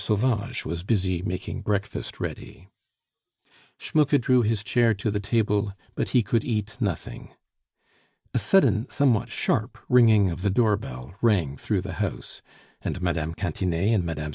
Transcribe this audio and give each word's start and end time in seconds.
Sauvage 0.03 0.65
was 0.65 0.81
busy 0.81 1.21
making 1.21 1.61
breakfast 1.61 2.19
ready. 2.19 2.67
Schmucke 3.77 4.19
drew 4.19 4.41
his 4.41 4.63
chair 4.63 4.95
to 4.95 5.11
the 5.11 5.19
table, 5.19 5.75
but 5.93 6.09
he 6.09 6.23
could 6.23 6.43
eat 6.43 6.75
nothing. 6.81 7.35
A 8.33 8.39
sudden, 8.39 8.89
somewhat 8.89 9.29
sharp 9.29 9.77
ringing 9.87 10.31
of 10.31 10.41
the 10.41 10.49
door 10.49 10.75
bell 10.75 11.13
rang 11.21 11.55
through 11.55 11.81
the 11.81 11.93
house, 12.01 12.41
and 12.81 12.99
Mme. 12.99 13.33
Cantinet 13.33 13.93
and 13.93 14.03
Mme. 14.03 14.29